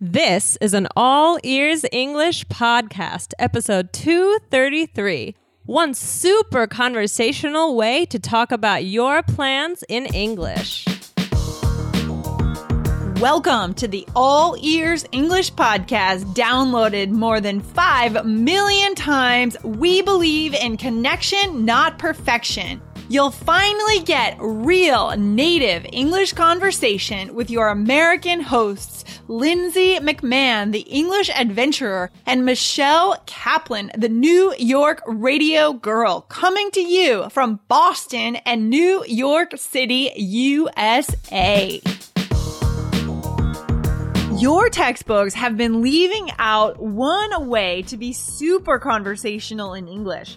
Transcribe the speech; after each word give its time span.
This 0.00 0.56
is 0.60 0.74
an 0.74 0.86
all 0.94 1.40
ears 1.42 1.84
English 1.90 2.44
podcast, 2.44 3.32
episode 3.36 3.92
233. 3.92 5.34
One 5.64 5.92
super 5.92 6.68
conversational 6.68 7.74
way 7.74 8.06
to 8.06 8.20
talk 8.20 8.52
about 8.52 8.84
your 8.84 9.24
plans 9.24 9.82
in 9.88 10.06
English. 10.06 10.86
Welcome 13.20 13.74
to 13.74 13.88
the 13.88 14.06
All 14.14 14.56
Ears 14.62 15.04
English 15.10 15.52
Podcast, 15.54 16.32
downloaded 16.32 17.10
more 17.10 17.40
than 17.40 17.60
5 17.60 18.24
million 18.24 18.94
times. 18.94 19.56
We 19.64 20.02
believe 20.02 20.54
in 20.54 20.76
connection, 20.76 21.64
not 21.64 21.98
perfection. 21.98 22.80
You'll 23.10 23.30
finally 23.30 24.00
get 24.00 24.36
real 24.38 25.16
native 25.16 25.86
English 25.94 26.34
conversation 26.34 27.34
with 27.34 27.48
your 27.48 27.68
American 27.68 28.40
hosts, 28.40 29.02
Lindsay 29.28 29.96
McMahon, 29.96 30.72
the 30.72 30.80
English 30.80 31.30
adventurer, 31.30 32.10
and 32.26 32.44
Michelle 32.44 33.16
Kaplan, 33.24 33.92
the 33.96 34.10
New 34.10 34.54
York 34.58 35.00
radio 35.06 35.72
girl, 35.72 36.20
coming 36.20 36.70
to 36.72 36.82
you 36.82 37.30
from 37.30 37.60
Boston 37.66 38.36
and 38.44 38.68
New 38.68 39.02
York 39.08 39.56
City, 39.56 40.12
USA. 40.14 41.80
Your 44.36 44.68
textbooks 44.68 45.32
have 45.32 45.56
been 45.56 45.80
leaving 45.80 46.30
out 46.38 46.78
one 46.78 47.48
way 47.48 47.80
to 47.86 47.96
be 47.96 48.12
super 48.12 48.78
conversational 48.78 49.72
in 49.72 49.88
English. 49.88 50.36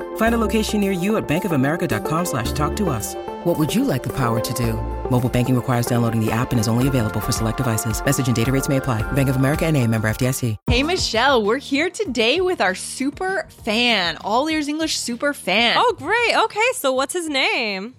Find 0.17 0.33
a 0.33 0.37
location 0.37 0.79
near 0.79 0.91
you 0.93 1.17
at 1.17 1.27
bankofamerica.com 1.27 2.25
slash 2.25 2.53
talk 2.53 2.75
to 2.77 2.89
us. 2.89 3.15
What 3.43 3.59
would 3.59 3.73
you 3.75 3.83
like 3.83 4.03
the 4.03 4.13
power 4.15 4.39
to 4.39 4.53
do? 4.53 4.73
Mobile 5.09 5.29
banking 5.29 5.55
requires 5.55 5.85
downloading 5.85 6.23
the 6.23 6.31
app 6.31 6.51
and 6.51 6.59
is 6.59 6.67
only 6.69 6.87
available 6.87 7.19
for 7.19 7.31
select 7.31 7.57
devices. 7.57 8.03
Message 8.03 8.27
and 8.27 8.35
data 8.35 8.51
rates 8.51 8.69
may 8.69 8.77
apply. 8.77 9.01
Bank 9.11 9.29
of 9.29 9.35
America 9.35 9.65
and 9.65 9.75
a 9.75 9.85
member 9.87 10.09
FDIC. 10.09 10.55
Hey, 10.67 10.83
Michelle, 10.83 11.43
we're 11.43 11.57
here 11.57 11.89
today 11.89 12.39
with 12.39 12.61
our 12.61 12.75
super 12.75 13.45
fan, 13.49 14.17
All 14.21 14.47
Ears 14.49 14.67
English 14.67 14.97
super 14.97 15.33
fan. 15.33 15.75
Oh, 15.77 15.93
great. 15.97 16.43
Okay, 16.45 16.71
so 16.75 16.93
what's 16.93 17.13
his 17.13 17.27
name? 17.27 17.95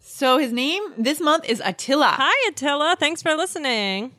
So 0.00 0.36
his 0.38 0.52
name 0.52 0.82
this 0.98 1.18
month 1.18 1.48
is 1.48 1.62
Attila. 1.64 2.14
Hi, 2.18 2.48
Attila. 2.50 2.96
Thanks 2.98 3.22
for 3.22 3.34
listening. 3.34 4.12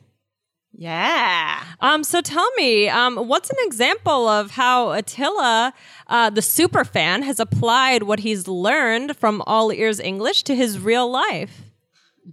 Yeah. 0.74 1.62
Um, 1.80 2.02
so 2.04 2.20
tell 2.20 2.50
me, 2.56 2.88
um, 2.88 3.16
what's 3.16 3.50
an 3.50 3.56
example 3.60 4.26
of 4.28 4.52
how 4.52 4.92
Attila, 4.92 5.74
uh, 6.06 6.30
the 6.30 6.42
super 6.42 6.84
fan, 6.84 7.22
has 7.22 7.38
applied 7.38 8.04
what 8.04 8.20
he's 8.20 8.48
learned 8.48 9.16
from 9.16 9.42
All 9.46 9.70
Ears 9.72 10.00
English 10.00 10.42
to 10.44 10.54
his 10.54 10.78
real 10.78 11.10
life? 11.10 11.62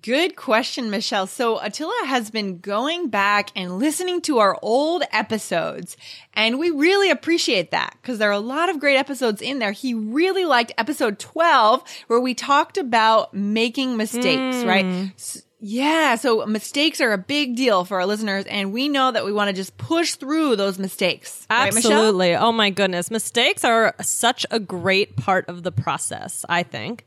Good 0.04 0.36
question, 0.36 0.92
Michelle. 0.92 1.26
So 1.26 1.60
Attila 1.60 2.06
has 2.06 2.30
been 2.30 2.60
going 2.60 3.10
back 3.10 3.50
and 3.56 3.80
listening 3.80 4.22
to 4.22 4.38
our 4.38 4.56
old 4.62 5.02
episodes, 5.12 5.98
and 6.36 6.60
we 6.60 6.70
really 6.70 7.10
appreciate 7.10 7.72
that 7.72 7.96
because 8.00 8.20
there 8.20 8.30
are 8.30 8.34
a 8.34 8.40
lot 8.40 8.70
of 8.70 8.80
great 8.80 8.98
episodes 8.98 9.42
in 9.42 9.58
there. 9.58 9.72
He 9.72 9.96
really 9.96 10.46
liked 10.46 10.72
episode 10.78 11.18
12 11.18 11.84
where 12.06 12.20
we 12.20 12.36
talked 12.36 12.78
about 12.78 13.34
making 13.34 13.98
mistakes, 13.98 14.58
Mm. 14.58 14.66
right? 14.68 14.86
S- 15.16 15.42
yeah, 15.62 16.16
so 16.16 16.46
mistakes 16.46 17.02
are 17.02 17.12
a 17.12 17.18
big 17.18 17.56
deal 17.56 17.84
for 17.84 18.00
our 18.00 18.06
listeners, 18.06 18.46
and 18.46 18.72
we 18.72 18.88
know 18.88 19.12
that 19.12 19.26
we 19.26 19.34
want 19.34 19.50
to 19.50 19.54
just 19.54 19.78
push 19.78 20.16
through 20.16 20.56
those 20.56 20.80
mistakes. 20.80 21.46
Right, 21.50 21.68
Absolutely. 21.68 22.36
oh 22.36 22.54
my 22.54 22.70
goodness. 22.70 23.12
Mistakes 23.12 23.66
are 23.66 23.94
such 24.02 24.46
a 24.52 24.60
great 24.60 25.18
part 25.18 25.50
of 25.50 25.64
the 25.64 25.72
process, 25.72 26.46
I 26.48 26.64
think. 26.64 27.06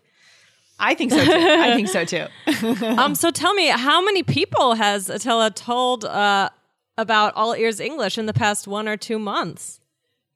I 0.79 0.95
think 0.95 1.13
so 1.13 1.25
too. 1.25 1.31
I 1.33 1.75
think 1.75 1.89
so 1.89 2.05
too. 2.05 2.27
um, 2.99 3.15
so 3.15 3.31
tell 3.31 3.55
me, 3.55 3.69
how 3.69 4.05
many 4.05 4.23
people 4.23 4.75
has 4.75 5.09
Attila 5.09 5.51
told 5.53 6.05
uh, 6.05 6.51
about 6.99 7.35
All 7.35 7.55
Ears 7.55 7.81
English 7.81 8.19
in 8.19 8.27
the 8.27 8.35
past 8.35 8.69
one 8.69 8.87
or 8.87 8.97
two 8.97 9.19
months? 9.19 9.81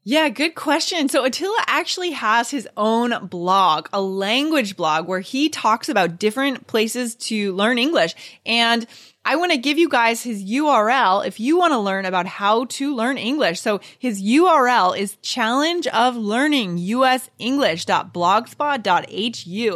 Yeah, 0.09 0.28
good 0.28 0.55
question. 0.55 1.09
So 1.09 1.25
Attila 1.25 1.65
actually 1.67 2.12
has 2.12 2.53
his 2.53 2.69
own 2.77 3.27
blog, 3.27 3.89
a 3.93 4.00
language 4.00 4.77
blog 4.77 5.09
where 5.09 5.19
he 5.19 5.49
talks 5.49 5.89
about 5.89 6.21
different 6.21 6.69
places 6.69 7.17
to 7.27 7.53
learn 7.55 7.77
English. 7.77 8.15
And 8.47 8.87
I 9.25 9.34
want 9.34 9.50
to 9.50 9.59
give 9.59 9.78
you 9.78 9.89
guys 9.89 10.22
his 10.22 10.44
URL 10.44 11.27
if 11.27 11.41
you 11.41 11.59
want 11.59 11.72
to 11.72 11.78
learn 11.81 12.05
about 12.05 12.27
how 12.27 12.67
to 12.67 12.94
learn 12.94 13.19
English. 13.19 13.61
So 13.61 13.81
his 13.99 14.22
URL 14.22 14.97
is 14.97 15.17
challenge 15.22 15.89
of 15.89 16.15
learning 16.15 16.78
US 16.78 17.28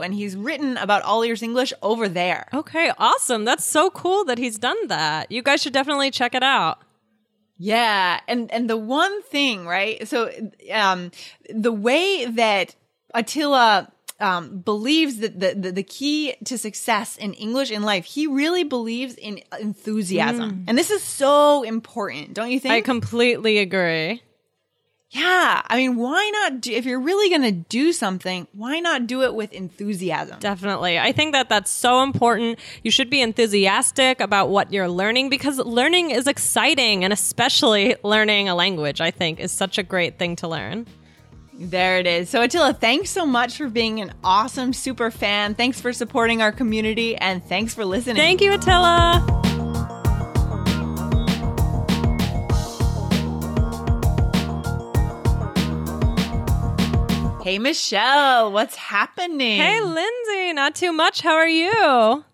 And 0.00 0.14
he's 0.14 0.36
written 0.36 0.76
about 0.76 1.02
all 1.02 1.24
ears 1.24 1.42
English 1.42 1.72
over 1.82 2.08
there. 2.08 2.46
Okay, 2.54 2.92
awesome. 2.98 3.44
That's 3.44 3.64
so 3.64 3.90
cool 3.90 4.24
that 4.26 4.38
he's 4.38 4.58
done 4.58 4.86
that. 4.86 5.32
You 5.32 5.42
guys 5.42 5.60
should 5.60 5.72
definitely 5.72 6.12
check 6.12 6.36
it 6.36 6.44
out. 6.44 6.78
Yeah, 7.62 8.20
and 8.26 8.50
and 8.50 8.70
the 8.70 8.78
one 8.78 9.20
thing, 9.24 9.66
right? 9.66 10.08
So, 10.08 10.30
um, 10.72 11.10
the 11.50 11.70
way 11.70 12.24
that 12.24 12.74
Attila 13.12 13.92
um, 14.18 14.60
believes 14.60 15.18
that 15.18 15.38
the, 15.38 15.54
the 15.54 15.70
the 15.70 15.82
key 15.82 16.36
to 16.46 16.56
success 16.56 17.18
in 17.18 17.34
English 17.34 17.70
in 17.70 17.82
life, 17.82 18.06
he 18.06 18.26
really 18.26 18.64
believes 18.64 19.14
in 19.14 19.42
enthusiasm, 19.60 20.64
and 20.68 20.78
this 20.78 20.90
is 20.90 21.02
so 21.02 21.62
important, 21.62 22.32
don't 22.32 22.50
you 22.50 22.60
think? 22.60 22.72
I 22.72 22.80
completely 22.80 23.58
agree. 23.58 24.22
Yeah, 25.10 25.62
I 25.66 25.76
mean, 25.76 25.96
why 25.96 26.30
not? 26.32 26.60
Do, 26.60 26.70
if 26.70 26.84
you're 26.84 27.00
really 27.00 27.28
going 27.28 27.42
to 27.42 27.68
do 27.68 27.92
something, 27.92 28.46
why 28.52 28.78
not 28.78 29.08
do 29.08 29.22
it 29.22 29.34
with 29.34 29.52
enthusiasm? 29.52 30.38
Definitely. 30.38 31.00
I 31.00 31.10
think 31.10 31.32
that 31.32 31.48
that's 31.48 31.70
so 31.70 32.04
important. 32.04 32.60
You 32.84 32.92
should 32.92 33.10
be 33.10 33.20
enthusiastic 33.20 34.20
about 34.20 34.50
what 34.50 34.72
you're 34.72 34.88
learning 34.88 35.28
because 35.28 35.58
learning 35.58 36.12
is 36.12 36.28
exciting 36.28 37.02
and 37.02 37.12
especially 37.12 37.96
learning 38.04 38.48
a 38.48 38.54
language, 38.54 39.00
I 39.00 39.10
think, 39.10 39.40
is 39.40 39.50
such 39.50 39.78
a 39.78 39.82
great 39.82 40.16
thing 40.16 40.36
to 40.36 40.48
learn. 40.48 40.86
There 41.54 41.98
it 41.98 42.06
is. 42.06 42.30
So 42.30 42.40
Attila, 42.42 42.72
thanks 42.74 43.10
so 43.10 43.26
much 43.26 43.56
for 43.56 43.68
being 43.68 44.00
an 44.00 44.14
awesome 44.22 44.72
super 44.72 45.10
fan. 45.10 45.56
Thanks 45.56 45.80
for 45.80 45.92
supporting 45.92 46.40
our 46.40 46.52
community, 46.52 47.16
and 47.16 47.44
thanks 47.44 47.74
for 47.74 47.84
listening. 47.84 48.16
Thank 48.16 48.40
you, 48.40 48.52
Attila. 48.54 49.49
Hey, 57.50 57.58
Michelle, 57.58 58.52
what's 58.52 58.76
happening? 58.76 59.60
Hey, 59.60 59.80
Lindsay, 59.80 60.52
not 60.52 60.76
too 60.76 60.92
much. 60.92 61.20
How 61.20 61.34
are 61.34 61.48
you? 61.48 62.24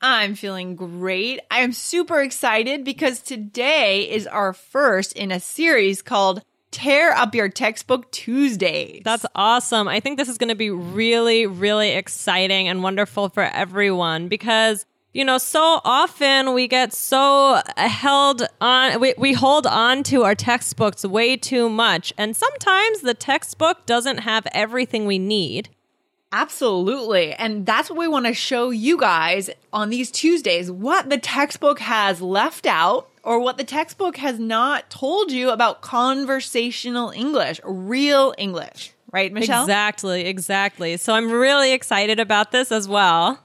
I'm 0.00 0.34
feeling 0.36 0.74
great. 0.74 1.40
I 1.50 1.60
am 1.60 1.74
super 1.74 2.22
excited 2.22 2.82
because 2.82 3.20
today 3.20 4.10
is 4.10 4.26
our 4.26 4.54
first 4.54 5.12
in 5.12 5.32
a 5.32 5.38
series 5.38 6.00
called 6.00 6.42
Tear 6.70 7.12
Up 7.12 7.34
Your 7.34 7.50
Textbook 7.50 8.10
Tuesdays. 8.10 9.02
That's 9.04 9.26
awesome. 9.34 9.86
I 9.86 10.00
think 10.00 10.16
this 10.16 10.30
is 10.30 10.38
going 10.38 10.48
to 10.48 10.54
be 10.54 10.70
really, 10.70 11.46
really 11.46 11.90
exciting 11.90 12.66
and 12.66 12.82
wonderful 12.82 13.28
for 13.28 13.42
everyone 13.42 14.28
because, 14.28 14.86
you 15.14 15.24
know, 15.24 15.38
so 15.38 15.80
often 15.84 16.52
we 16.52 16.66
get 16.66 16.92
so 16.92 17.62
held 17.76 18.42
on, 18.60 19.00
we, 19.00 19.14
we 19.16 19.32
hold 19.32 19.64
on 19.64 20.02
to 20.02 20.24
our 20.24 20.34
textbooks 20.34 21.04
way 21.04 21.36
too 21.36 21.68
much. 21.68 22.12
And 22.18 22.36
sometimes 22.36 23.00
the 23.00 23.14
textbook 23.14 23.86
doesn't 23.86 24.18
have 24.18 24.46
everything 24.52 25.06
we 25.06 25.20
need. 25.20 25.70
Absolutely. 26.32 27.32
And 27.32 27.64
that's 27.64 27.88
what 27.88 27.98
we 27.98 28.08
want 28.08 28.26
to 28.26 28.34
show 28.34 28.70
you 28.70 28.98
guys 28.98 29.50
on 29.72 29.88
these 29.90 30.10
Tuesdays 30.10 30.68
what 30.68 31.08
the 31.08 31.18
textbook 31.18 31.78
has 31.78 32.20
left 32.20 32.66
out 32.66 33.08
or 33.22 33.38
what 33.38 33.56
the 33.56 33.62
textbook 33.62 34.16
has 34.16 34.40
not 34.40 34.90
told 34.90 35.30
you 35.30 35.50
about 35.50 35.80
conversational 35.80 37.10
English, 37.10 37.60
real 37.62 38.34
English. 38.36 38.92
Right, 39.12 39.32
Michelle? 39.32 39.62
Exactly, 39.62 40.26
exactly. 40.26 40.96
So 40.96 41.14
I'm 41.14 41.30
really 41.30 41.72
excited 41.72 42.18
about 42.18 42.50
this 42.50 42.72
as 42.72 42.88
well. 42.88 43.38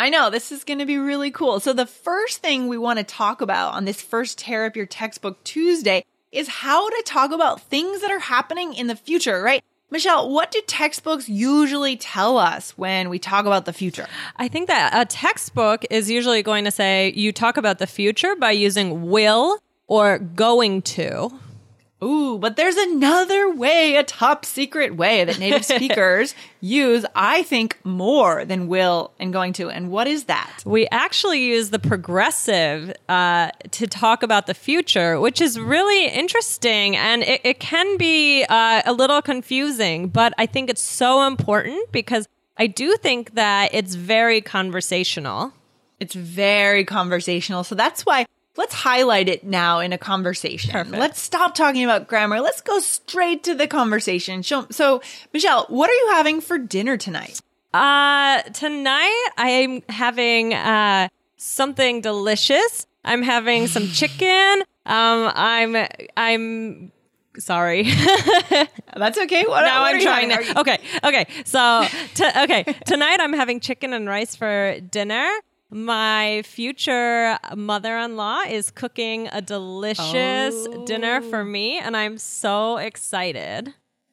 I 0.00 0.08
know 0.08 0.30
this 0.30 0.50
is 0.50 0.64
going 0.64 0.78
to 0.78 0.86
be 0.86 0.96
really 0.96 1.30
cool. 1.30 1.60
So 1.60 1.74
the 1.74 1.84
first 1.84 2.38
thing 2.38 2.68
we 2.68 2.78
want 2.78 2.98
to 2.98 3.04
talk 3.04 3.42
about 3.42 3.74
on 3.74 3.84
this 3.84 4.00
first 4.00 4.38
Tear 4.38 4.64
Up 4.64 4.74
Your 4.74 4.86
Textbook 4.86 5.44
Tuesday 5.44 6.06
is 6.32 6.48
how 6.48 6.88
to 6.88 7.02
talk 7.04 7.32
about 7.32 7.60
things 7.60 8.00
that 8.00 8.10
are 8.10 8.18
happening 8.18 8.72
in 8.72 8.86
the 8.86 8.96
future, 8.96 9.42
right? 9.42 9.62
Michelle, 9.90 10.30
what 10.30 10.52
do 10.52 10.62
textbooks 10.66 11.28
usually 11.28 11.98
tell 11.98 12.38
us 12.38 12.70
when 12.78 13.10
we 13.10 13.18
talk 13.18 13.44
about 13.44 13.66
the 13.66 13.74
future? 13.74 14.06
I 14.36 14.48
think 14.48 14.68
that 14.68 14.98
a 14.98 15.04
textbook 15.04 15.84
is 15.90 16.10
usually 16.10 16.42
going 16.42 16.64
to 16.64 16.70
say 16.70 17.12
you 17.14 17.30
talk 17.30 17.58
about 17.58 17.78
the 17.78 17.86
future 17.86 18.34
by 18.36 18.52
using 18.52 19.10
will 19.10 19.58
or 19.86 20.18
going 20.18 20.80
to. 20.80 21.30
Ooh, 22.02 22.38
but 22.38 22.56
there's 22.56 22.76
another 22.76 23.50
way, 23.50 23.96
a 23.96 24.02
top 24.02 24.44
secret 24.44 24.96
way 24.96 25.24
that 25.24 25.38
native 25.38 25.64
speakers 25.76 26.34
use, 26.60 27.04
I 27.14 27.42
think, 27.42 27.78
more 27.84 28.44
than 28.44 28.68
will 28.68 29.12
and 29.18 29.32
going 29.32 29.52
to. 29.54 29.68
And 29.68 29.90
what 29.90 30.06
is 30.06 30.24
that? 30.24 30.62
We 30.64 30.86
actually 30.88 31.42
use 31.42 31.70
the 31.70 31.78
progressive 31.78 32.94
uh, 33.08 33.50
to 33.72 33.86
talk 33.86 34.22
about 34.22 34.46
the 34.46 34.54
future, 34.54 35.20
which 35.20 35.40
is 35.40 35.60
really 35.60 36.06
interesting. 36.06 36.96
And 36.96 37.22
it, 37.22 37.42
it 37.44 37.60
can 37.60 37.98
be 37.98 38.44
uh, 38.44 38.82
a 38.86 38.92
little 38.92 39.20
confusing, 39.20 40.08
but 40.08 40.32
I 40.38 40.46
think 40.46 40.70
it's 40.70 40.82
so 40.82 41.26
important 41.26 41.92
because 41.92 42.26
I 42.56 42.66
do 42.66 42.96
think 42.96 43.34
that 43.34 43.74
it's 43.74 43.94
very 43.94 44.40
conversational. 44.40 45.52
It's 45.98 46.14
very 46.14 46.84
conversational. 46.84 47.64
So 47.64 47.74
that's 47.74 48.06
why 48.06 48.26
let's 48.56 48.74
highlight 48.74 49.28
it 49.28 49.44
now 49.44 49.80
in 49.80 49.92
a 49.92 49.98
conversation. 49.98 50.70
Perfect. 50.70 50.96
Let's 50.98 51.20
stop 51.20 51.54
talking 51.54 51.84
about 51.84 52.08
grammar. 52.08 52.40
Let's 52.40 52.60
go 52.60 52.78
straight 52.80 53.44
to 53.44 53.54
the 53.54 53.66
conversation. 53.66 54.42
So, 54.42 54.66
so 54.70 55.02
Michelle, 55.32 55.66
what 55.68 55.90
are 55.90 55.94
you 55.94 56.10
having 56.12 56.40
for 56.40 56.58
dinner 56.58 56.96
tonight? 56.96 57.40
Uh, 57.72 58.42
tonight 58.42 59.28
I'm 59.36 59.82
having 59.88 60.54
uh, 60.54 61.08
something 61.36 62.00
delicious. 62.00 62.86
I'm 63.04 63.22
having 63.22 63.66
some 63.66 63.86
chicken. 63.92 64.62
Um, 64.86 65.30
I'm 65.34 65.76
I'm 66.16 66.92
sorry. 67.38 67.84
That's 68.96 69.18
okay. 69.18 69.44
What, 69.46 69.62
now 69.62 69.82
what 69.82 69.94
I'm 69.94 70.00
trying? 70.00 70.30
To. 70.30 70.60
Okay, 70.60 70.78
okay. 71.04 71.26
So, 71.44 71.86
t- 72.14 72.24
okay, 72.24 72.64
tonight 72.86 73.18
I'm 73.20 73.32
having 73.32 73.60
chicken 73.60 73.92
and 73.92 74.08
rice 74.08 74.34
for 74.34 74.80
dinner. 74.80 75.30
My 75.70 76.42
future 76.46 77.38
mother-in-law 77.54 78.42
is 78.48 78.70
cooking 78.70 79.28
a 79.30 79.40
delicious 79.40 80.54
Oh. 80.68 80.84
dinner 80.84 81.20
for 81.20 81.44
me, 81.44 81.78
and 81.78 81.96
I'm 81.96 82.18
so 82.18 82.76
excited. 82.78 83.72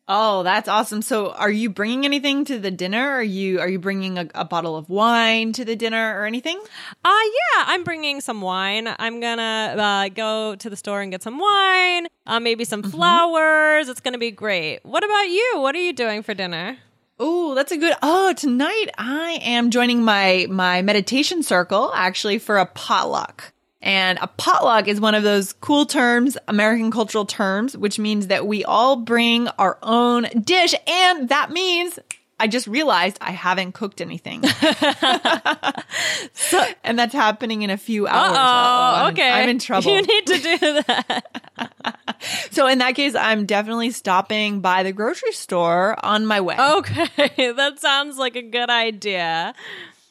Oh, 0.09 0.43
that's 0.43 0.69
awesome. 0.69 1.01
So, 1.01 1.31
are 1.31 1.49
you 1.51 1.69
bringing 1.69 2.05
anything 2.05 2.45
to 2.45 2.59
the 2.59 2.71
dinner? 2.71 3.09
Are 3.09 3.23
you 3.23 3.59
are 3.59 3.67
you 3.67 3.77
bringing 3.79 4.17
a, 4.17 4.27
a 4.35 4.45
bottle 4.45 4.77
of 4.77 4.87
wine 4.89 5.51
to 5.53 5.65
the 5.65 5.75
dinner 5.75 6.17
or 6.21 6.25
anything? 6.25 6.57
Uh 7.03 7.09
yeah, 7.25 7.63
I'm 7.67 7.83
bringing 7.83 8.21
some 8.21 8.39
wine. 8.41 8.87
I'm 8.99 9.19
gonna 9.19 9.75
uh, 9.77 10.09
go 10.09 10.55
to 10.55 10.69
the 10.69 10.77
store 10.77 11.01
and 11.01 11.11
get 11.11 11.23
some 11.23 11.37
wine, 11.39 12.07
uh, 12.25 12.39
maybe 12.39 12.63
some 12.63 12.83
Mm-hmm. 12.83 12.91
flowers. 12.91 13.89
It's 13.89 13.99
gonna 13.99 14.17
be 14.17 14.31
great. 14.31 14.79
What 14.83 15.03
about 15.03 15.27
you? 15.27 15.55
What 15.57 15.75
are 15.75 15.81
you 15.81 15.91
doing 15.91 16.23
for 16.23 16.33
dinner? 16.33 16.77
Oh, 17.19 17.55
that's 17.55 17.71
a 17.71 17.77
good. 17.77 17.95
Oh, 18.03 18.33
tonight 18.33 18.87
I 18.97 19.39
am 19.41 19.71
joining 19.71 20.03
my 20.03 20.45
my 20.49 20.81
meditation 20.83 21.41
circle 21.43 21.91
actually 21.95 22.37
for 22.39 22.57
a 22.57 22.65
potluck. 22.65 23.53
And 23.81 24.17
a 24.21 24.27
potluck 24.27 24.87
is 24.87 24.99
one 24.99 25.15
of 25.15 25.23
those 25.23 25.53
cool 25.53 25.85
terms, 25.85 26.37
American 26.47 26.91
cultural 26.91 27.25
terms, 27.25 27.77
which 27.77 27.99
means 27.99 28.27
that 28.27 28.45
we 28.45 28.63
all 28.65 28.97
bring 28.97 29.47
our 29.49 29.77
own 29.81 30.27
dish 30.43 30.73
and 30.87 31.29
that 31.29 31.51
means 31.51 31.99
I 32.39 32.47
just 32.47 32.67
realized 32.67 33.17
I 33.21 33.31
haven't 33.31 33.71
cooked 33.73 33.99
anything. 34.01 34.43
so, 36.33 36.63
and 36.83 36.97
that's 36.99 37.13
happening 37.13 37.63
in 37.63 37.71
a 37.71 37.77
few 37.77 38.05
hours. 38.07 38.37
Oh, 38.37 38.41
I'm- 38.41 39.13
okay. 39.13 39.29
I'm 39.29 39.49
in 39.49 39.57
trouble. 39.67 39.89
You 39.91 40.01
need 40.01 40.25
to 40.27 40.37
do 40.37 40.57
that. 40.87 41.23
so 42.51 42.67
in 42.67 42.79
that 42.79 42.95
case, 42.95 43.15
I'm 43.15 43.45
definitely 43.45 43.91
stopping 43.91 44.61
by 44.61 44.83
the 44.83 44.91
grocery 44.91 45.31
store 45.31 45.95
on 46.03 46.25
my 46.25 46.41
way. 46.41 46.55
Okay, 46.59 47.51
that 47.53 47.79
sounds 47.79 48.17
like 48.17 48.35
a 48.35 48.41
good 48.41 48.69
idea. 48.69 49.53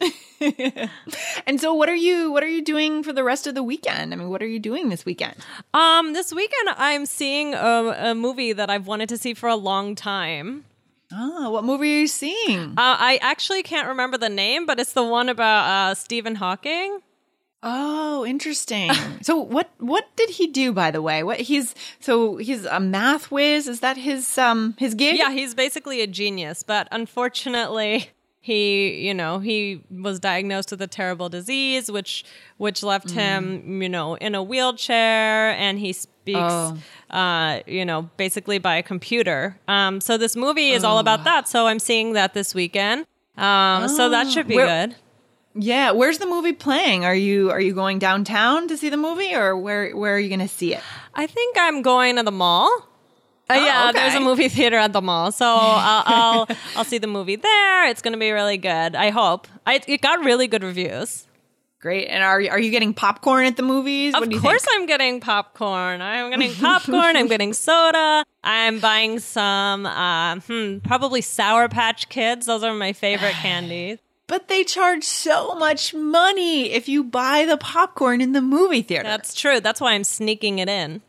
And 1.47 1.61
so 1.61 1.73
what 1.73 1.89
are 1.89 1.95
you 1.95 2.31
what 2.31 2.43
are 2.43 2.49
you 2.49 2.63
doing 2.63 3.03
for 3.03 3.13
the 3.13 3.25
rest 3.25 3.47
of 3.47 3.55
the 3.55 3.63
weekend? 3.63 4.13
I 4.13 4.17
mean, 4.17 4.29
what 4.29 4.43
are 4.43 4.47
you 4.47 4.59
doing 4.59 4.91
this 4.91 5.07
weekend? 5.07 5.37
Um, 5.73 6.13
this 6.13 6.33
weekend 6.33 6.69
I'm 6.77 7.07
seeing 7.07 7.55
a, 7.55 8.11
a 8.11 8.15
movie 8.15 8.53
that 8.53 8.69
I've 8.69 8.87
wanted 8.87 9.09
to 9.11 9.17
see 9.17 9.33
for 9.33 9.49
a 9.49 9.57
long 9.57 9.95
time. 9.95 10.65
Oh, 11.13 11.51
what 11.51 11.65
movie 11.65 11.95
are 11.95 12.01
you 12.01 12.07
seeing? 12.09 12.71
Uh, 12.71 12.97
I 12.99 13.19
actually 13.23 13.63
can't 13.63 13.89
remember 13.89 14.19
the 14.19 14.29
name, 14.29 14.67
but 14.67 14.81
it's 14.81 14.93
the 14.93 15.05
one 15.05 15.29
about 15.29 15.65
uh, 15.65 15.95
Stephen 15.95 16.35
Hawking. 16.35 16.99
Oh, 17.63 18.25
interesting. 18.27 18.91
so 19.23 19.37
what 19.37 19.71
what 19.79 20.05
did 20.17 20.31
he 20.31 20.47
do 20.47 20.73
by 20.73 20.91
the 20.91 21.03
way? 21.03 21.23
What 21.23 21.41
he's 21.41 21.75
so 22.01 22.37
he's 22.37 22.65
a 22.65 22.81
math 22.81 23.31
whiz, 23.31 23.67
is 23.67 23.81
that 23.81 23.97
his 23.97 24.37
um 24.39 24.75
his 24.79 24.95
gig? 24.95 25.17
Yeah, 25.19 25.31
he's 25.31 25.55
basically 25.55 26.01
a 26.01 26.07
genius, 26.07 26.63
but 26.63 26.87
unfortunately, 26.93 28.11
he, 28.41 29.07
you 29.09 29.13
know, 29.15 29.41
he 29.41 29.83
was 29.91 30.21
diagnosed 30.21 30.71
with 30.71 30.81
a 30.81 30.87
terrible 30.87 31.29
disease, 31.29 31.91
which 31.91 32.25
which 32.59 32.83
left 32.85 33.11
him, 33.11 33.83
you 33.83 33.89
know, 33.89 34.15
in 34.17 34.35
a 34.37 34.43
wheelchair, 34.43 35.51
and 35.53 35.79
he 35.79 35.93
speaks, 35.93 36.39
Oh. 36.41 36.77
uh, 37.11 37.61
you 37.67 37.85
know, 37.85 38.03
basically 38.17 38.59
by 38.59 38.77
a 38.77 38.83
computer. 38.83 39.59
Um, 39.67 40.01
so 40.01 40.17
this 40.17 40.37
movie 40.37 40.71
is 40.71 40.85
all 40.85 40.99
about 40.99 41.25
that. 41.25 41.49
So 41.49 41.67
I'm 41.67 41.79
seeing 41.81 42.13
that 42.13 42.35
this 42.35 42.55
weekend. 42.55 43.07
Um, 43.37 43.89
so 43.89 44.11
that 44.11 44.29
should 44.31 44.47
be 44.49 44.57
Where- 44.57 44.87
good. 44.89 44.97
Yeah, 45.59 45.93
where's 45.93 46.19
the 46.19 46.27
movie 46.27 46.53
playing? 46.53 47.05
Are 47.05 47.15
you 47.15 47.51
are 47.51 47.61
you 47.61 47.73
going 47.75 47.99
downtown 47.99 48.69
to 48.69 48.77
see 48.77 48.91
the 48.91 48.97
movie 48.97 49.35
or 49.35 49.57
where 49.57 49.97
where 49.97 50.15
are 50.15 50.19
you 50.19 50.29
going 50.29 50.41
to 50.41 50.49
see 50.49 50.75
it? 50.75 50.83
I 51.15 51.27
think 51.27 51.57
I'm 51.59 51.83
going 51.83 52.17
to 52.17 52.23
the 52.23 52.33
mall. 52.33 52.71
Uh, 53.49 53.55
Oh, 53.57 53.65
yeah, 53.65 53.89
okay. 53.91 53.99
there's 54.01 54.15
a 54.17 54.21
movie 54.21 54.49
theater 54.49 54.77
at 54.77 54.93
the 54.93 55.01
mall, 55.01 55.31
so 55.33 55.47
I'll 55.47 56.03
I'll, 56.49 56.57
I'll 56.77 56.85
see 56.85 56.99
the 56.99 57.07
movie 57.07 57.37
there. 57.37 57.89
It's 57.89 58.03
gonna 58.03 58.17
be 58.19 58.33
really 58.33 58.59
good. 58.59 58.97
I 58.97 59.11
hope. 59.11 59.47
I, 59.65 59.81
it 59.87 60.01
got 60.03 60.25
really 60.25 60.49
good 60.49 60.65
reviews. 60.65 61.27
Great. 61.81 62.09
And 62.09 62.25
are 62.25 62.43
are 62.51 62.59
you 62.59 62.71
getting 62.73 62.93
popcorn 62.93 63.47
at 63.47 63.57
the 63.57 63.63
movies? 63.63 64.15
Of 64.15 64.29
do 64.29 64.35
you 64.35 64.41
course, 64.43 64.65
think? 64.65 64.81
I'm 64.81 64.87
getting 64.87 65.21
popcorn. 65.21 66.03
I'm 66.03 66.31
getting 66.31 66.53
popcorn. 66.61 67.17
I'm 67.17 67.29
getting 67.29 67.53
soda. 67.53 68.25
I'm 68.43 68.81
buying 68.81 69.21
some, 69.21 69.87
uh, 69.87 70.37
hmm, 70.41 70.79
probably 70.79 71.21
Sour 71.21 71.69
Patch 71.69 72.09
Kids. 72.09 72.47
Those 72.47 72.65
are 72.65 72.75
my 72.75 72.93
favorite 72.93 73.33
candies. 73.43 73.99
But 74.29 74.49
they 74.49 74.65
charge 74.65 75.05
so 75.05 75.55
much 75.55 75.95
money 75.95 76.73
if 76.73 76.89
you 76.89 77.05
buy 77.05 77.45
the 77.45 77.57
popcorn 77.57 78.21
in 78.21 78.33
the 78.33 78.43
movie 78.43 78.83
theater. 78.83 79.05
That's 79.05 79.35
true. 79.35 79.61
That's 79.61 79.81
why 79.81 79.93
I'm 79.93 80.05
sneaking 80.05 80.59
it 80.59 80.69
in. 80.69 81.03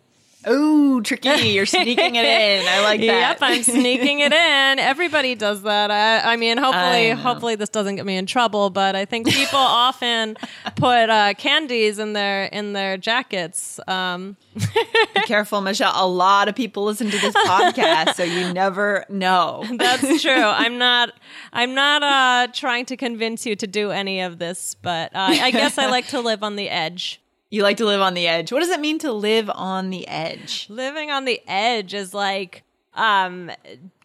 Oh, 0.45 1.01
tricky. 1.01 1.29
You're 1.49 1.65
sneaking 1.65 2.15
it 2.15 2.25
in. 2.25 2.65
I 2.67 2.81
like 2.83 2.99
that. 3.01 3.05
Yep, 3.05 3.37
I'm 3.41 3.63
sneaking 3.63 4.19
it 4.19 4.31
in. 4.31 4.79
Everybody 4.79 5.35
does 5.35 5.63
that. 5.63 5.89
I, 5.91 6.33
I 6.33 6.35
mean, 6.35 6.57
hopefully, 6.57 7.11
I 7.11 7.15
hopefully 7.15 7.55
this 7.55 7.69
doesn't 7.69 7.95
get 7.95 8.05
me 8.05 8.17
in 8.17 8.25
trouble. 8.25 8.69
But 8.69 8.95
I 8.95 9.05
think 9.05 9.27
people 9.27 9.59
often 9.59 10.37
put 10.75 11.09
uh, 11.09 11.33
candies 11.33 11.99
in 11.99 12.13
their 12.13 12.45
in 12.45 12.73
their 12.73 12.97
jackets. 12.97 13.79
Um, 13.87 14.37
Be 14.55 14.61
careful, 15.25 15.61
Michelle. 15.61 15.93
A 15.95 16.07
lot 16.07 16.47
of 16.47 16.55
people 16.55 16.85
listen 16.85 17.09
to 17.09 17.17
this 17.19 17.35
podcast, 17.35 18.15
so 18.15 18.23
you 18.23 18.53
never 18.53 19.05
know. 19.09 19.65
that's 19.77 20.21
true. 20.21 20.31
I'm 20.33 20.77
not. 20.77 21.13
I'm 21.51 21.73
not 21.73 22.03
uh, 22.03 22.51
trying 22.53 22.85
to 22.85 22.97
convince 22.97 23.45
you 23.45 23.55
to 23.55 23.67
do 23.67 23.91
any 23.91 24.21
of 24.21 24.37
this, 24.37 24.75
but 24.75 25.13
uh, 25.15 25.29
I 25.29 25.51
guess 25.51 25.77
I 25.77 25.87
like 25.87 26.07
to 26.09 26.21
live 26.21 26.43
on 26.43 26.55
the 26.55 26.69
edge. 26.69 27.21
You 27.49 27.63
like 27.63 27.77
to 27.77 27.85
live 27.85 28.01
on 28.01 28.13
the 28.13 28.27
edge. 28.27 28.51
What 28.51 28.59
does 28.59 28.69
it 28.69 28.79
mean 28.79 28.99
to 28.99 29.11
live 29.13 29.49
on 29.49 29.89
the 29.89 30.07
edge? 30.07 30.65
Living 30.69 31.11
on 31.11 31.25
the 31.25 31.41
edge 31.47 31.93
is 31.93 32.13
like 32.13 32.63
um 32.93 33.51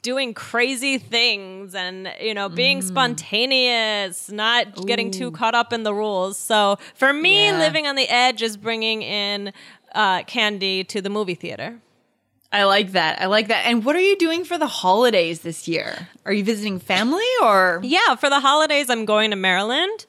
doing 0.03 0.35
crazy 0.35 0.99
things 0.99 1.75
and 1.75 2.13
you 2.21 2.35
know 2.35 2.49
being 2.49 2.81
Mm. 2.81 2.85
spontaneous 2.89 4.31
not 4.31 4.87
getting 4.87 5.11
too 5.11 5.31
caught 5.31 5.55
up 5.55 5.73
in 5.73 5.83
the 5.85 5.95
rules 5.95 6.37
so 6.37 6.77
for 6.95 7.13
me 7.13 7.47
Yeah. 7.47 7.59
living 7.59 7.87
on 7.87 7.95
the 7.97 8.09
edge 8.09 8.43
is 8.43 8.57
bringing 8.59 9.01
in 9.03 9.53
uh, 9.95 10.25
candy 10.25 10.85
to 10.85 11.01
the 11.01 11.09
movie 11.11 11.35
theater 11.37 11.81
I 12.55 12.65
like 12.65 12.93
that. 12.93 13.19
I 13.23 13.27
like 13.29 13.49
that. 13.49 13.65
And 13.65 13.83
what 13.83 13.97
are 13.97 14.01
you 14.01 14.15
doing 14.19 14.45
for 14.45 14.59
the 14.59 14.67
holidays 14.67 15.41
this 15.41 15.67
year? 15.67 16.09
Are 16.27 16.35
you 16.35 16.45
visiting 16.45 16.79
family 16.79 17.25
or 17.43 17.81
yeah 17.83 18.15
for 18.17 18.29
the 18.29 18.41
holidays 18.41 18.91
i'm 18.91 19.07
going 19.07 19.31
to 19.31 19.37
maryland 19.37 20.05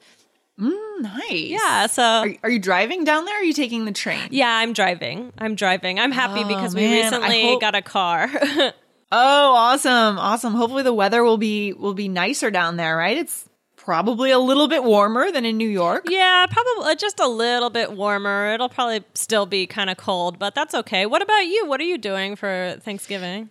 nice? 0.58 1.32
yeah 1.32 1.86
so 1.86 2.02
Are, 2.02 2.28
are 2.44 2.50
you 2.50 2.58
driving 2.58 3.04
down 3.04 3.24
there? 3.24 3.34
Or 3.36 3.40
are 3.40 3.44
you 3.44 3.52
taking 3.52 3.84
the 3.84 3.92
train? 3.92 4.28
yeah 4.30 4.50
i'm 4.58 4.72
driving 4.72 5.32
i'm 5.38 5.54
driving 5.54 5.98
i'm 5.98 6.12
happy 6.12 6.42
Oh, 6.44 6.48
because 6.48 6.74
we 6.74 6.82
man, 6.82 6.92
I 7.14 7.16
recently 7.18 7.42
hope- 7.42 7.60
got 7.60 7.74
a 7.74 7.82
car 7.82 8.28
Oh, 9.16 9.54
awesome. 9.54 10.18
Awesome. 10.18 10.54
Hopefully 10.54 10.82
the 10.82 10.92
weather 10.92 11.22
will 11.22 11.36
be 11.38 11.72
will 11.72 11.94
be 11.94 12.08
nicer 12.08 12.50
down 12.50 12.76
there, 12.78 12.96
right? 12.96 13.16
It's 13.16 13.48
probably 13.76 14.32
a 14.32 14.40
little 14.40 14.66
bit 14.66 14.82
warmer 14.82 15.30
than 15.30 15.44
in 15.44 15.56
New 15.56 15.68
York. 15.68 16.06
Yeah, 16.08 16.46
probably 16.50 16.90
uh, 16.90 16.94
just 16.96 17.20
a 17.20 17.28
little 17.28 17.70
bit 17.70 17.92
warmer. 17.92 18.48
It'll 18.54 18.68
probably 18.70 19.04
still 19.14 19.46
be 19.46 19.68
kind 19.68 19.88
of 19.88 19.98
cold, 19.98 20.40
but 20.40 20.56
that's 20.56 20.74
okay. 20.74 21.06
What 21.06 21.22
about 21.22 21.46
you? 21.46 21.64
What 21.66 21.80
are 21.80 21.84
you 21.84 21.96
doing 21.96 22.34
for 22.34 22.76
Thanksgiving? 22.80 23.50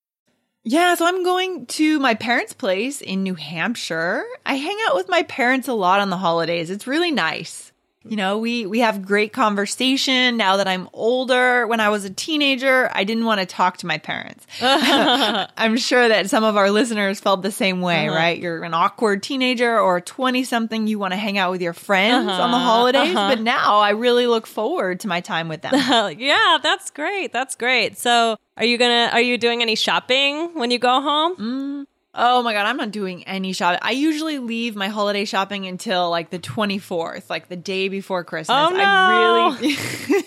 Yeah, 0.63 0.93
so 0.93 1.07
I'm 1.07 1.23
going 1.23 1.65
to 1.67 1.99
my 1.99 2.13
parents' 2.13 2.53
place 2.53 3.01
in 3.01 3.23
New 3.23 3.33
Hampshire. 3.33 4.23
I 4.45 4.55
hang 4.55 4.77
out 4.87 4.95
with 4.95 5.09
my 5.09 5.23
parents 5.23 5.67
a 5.67 5.73
lot 5.73 5.99
on 5.99 6.11
the 6.11 6.17
holidays. 6.17 6.69
It's 6.69 6.85
really 6.85 7.09
nice. 7.09 7.70
You 8.03 8.15
know, 8.17 8.39
we 8.39 8.65
we 8.65 8.79
have 8.79 9.05
great 9.05 9.31
conversation 9.31 10.35
now 10.35 10.57
that 10.57 10.67
I'm 10.67 10.89
older. 10.91 11.67
When 11.67 11.79
I 11.79 11.89
was 11.89 12.03
a 12.03 12.09
teenager, 12.09 12.89
I 12.93 13.03
didn't 13.03 13.25
want 13.25 13.41
to 13.41 13.45
talk 13.45 13.77
to 13.77 13.85
my 13.85 13.99
parents. 13.99 14.45
I'm 14.61 15.77
sure 15.77 16.07
that 16.07 16.27
some 16.27 16.43
of 16.43 16.57
our 16.57 16.71
listeners 16.71 17.19
felt 17.19 17.43
the 17.43 17.51
same 17.51 17.79
way, 17.81 18.07
Uh-huh. 18.07 18.15
right? 18.17 18.39
You're 18.39 18.63
an 18.63 18.73
awkward 18.73 19.21
teenager 19.21 19.79
or 19.79 20.01
20 20.01 20.43
something, 20.43 20.87
you 20.87 20.97
want 20.97 21.13
to 21.13 21.17
hang 21.17 21.37
out 21.37 21.51
with 21.51 21.61
your 21.61 21.73
friends 21.73 22.27
Uh-huh. 22.27 22.41
on 22.41 22.49
the 22.51 22.57
holidays, 22.57 23.13
but 23.13 23.39
now 23.39 23.77
I 23.77 23.91
really 23.91 24.25
look 24.25 24.47
forward 24.47 24.99
to 25.01 25.07
my 25.07 25.21
time 25.21 25.47
with 25.47 25.61
them. 25.61 25.73
yeah, 26.19 26.57
that's 26.61 26.89
great. 26.89 27.31
That's 27.31 27.53
great. 27.55 27.99
So, 27.99 28.35
are 28.57 28.65
you 28.65 28.77
gonna? 28.79 29.09
Are 29.13 29.21
you 29.21 29.37
doing 29.37 29.61
any 29.61 29.75
shopping 29.75 30.55
when 30.55 30.71
you 30.71 30.79
go 30.79 31.01
home? 31.01 31.80
Oh 32.13 32.43
my 32.43 32.51
god, 32.53 32.65
I'm 32.65 32.77
not 32.77 32.91
doing 32.91 33.23
any 33.23 33.53
shopping. 33.53 33.79
I 33.81 33.91
usually 33.91 34.37
leave 34.37 34.75
my 34.75 34.89
holiday 34.89 35.23
shopping 35.23 35.65
until 35.65 36.09
like 36.09 36.29
the 36.29 36.39
24th, 36.39 37.29
like 37.29 37.47
the 37.47 37.55
day 37.55 37.87
before 37.87 38.23
Christmas. 38.25 38.57
Oh, 38.57 38.75
no. 38.75 38.83
I 38.83 39.49
really 39.55 39.75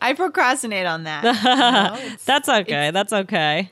I 0.00 0.14
procrastinate 0.14 0.86
on 0.86 1.04
that. 1.04 1.24
you 2.02 2.10
know? 2.10 2.16
That's 2.24 2.48
okay. 2.48 2.90
That's 2.90 3.12
okay. 3.12 3.70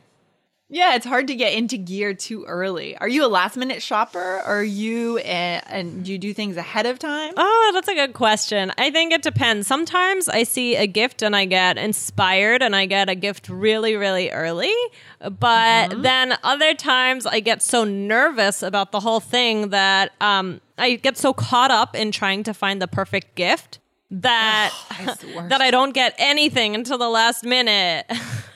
Yeah, 0.72 0.94
it's 0.94 1.04
hard 1.04 1.26
to 1.26 1.34
get 1.34 1.52
into 1.52 1.76
gear 1.76 2.14
too 2.14 2.46
early. 2.46 2.96
Are 2.96 3.06
you 3.06 3.26
a 3.26 3.28
last 3.28 3.58
minute 3.58 3.82
shopper 3.82 4.18
or 4.18 4.42
are 4.42 4.64
you 4.64 5.18
a, 5.18 5.60
and 5.66 6.02
do 6.02 6.12
you 6.12 6.16
do 6.16 6.32
things 6.32 6.56
ahead 6.56 6.86
of 6.86 6.98
time? 6.98 7.34
Oh, 7.36 7.70
that's 7.74 7.88
a 7.88 7.94
good 7.94 8.14
question. 8.14 8.72
I 8.78 8.90
think 8.90 9.12
it 9.12 9.20
depends. 9.20 9.66
Sometimes 9.66 10.30
I 10.30 10.44
see 10.44 10.76
a 10.76 10.86
gift 10.86 11.20
and 11.20 11.36
I 11.36 11.44
get 11.44 11.76
inspired 11.76 12.62
and 12.62 12.74
I 12.74 12.86
get 12.86 13.10
a 13.10 13.14
gift 13.14 13.50
really, 13.50 13.96
really 13.96 14.30
early. 14.30 14.74
But 15.20 16.02
then 16.02 16.38
other 16.42 16.72
times 16.72 17.26
I 17.26 17.40
get 17.40 17.62
so 17.62 17.84
nervous 17.84 18.62
about 18.62 18.92
the 18.92 19.00
whole 19.00 19.20
thing 19.20 19.68
that 19.68 20.12
um, 20.22 20.62
I 20.78 20.94
get 20.94 21.18
so 21.18 21.34
caught 21.34 21.70
up 21.70 21.94
in 21.94 22.12
trying 22.12 22.44
to 22.44 22.54
find 22.54 22.80
the 22.80 22.88
perfect 22.88 23.34
gift 23.34 23.78
that 24.12 24.72
worst. 25.06 25.22
that 25.48 25.60
I 25.60 25.70
don't 25.70 25.92
get 25.92 26.14
anything 26.18 26.74
until 26.74 26.98
the 26.98 27.08
last 27.08 27.44
minute. 27.44 28.06